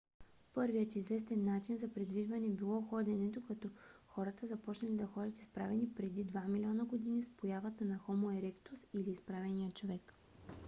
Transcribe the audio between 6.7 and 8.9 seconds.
години с появата на хомо еректус